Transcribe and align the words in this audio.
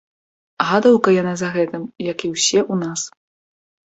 Гадаўка 0.69 1.09
яна 1.21 1.33
за 1.41 1.49
гэтым, 1.57 1.83
як 2.07 2.17
і 2.29 2.31
ўсе 2.33 2.57
ў 2.63 2.75
нас. 2.83 3.01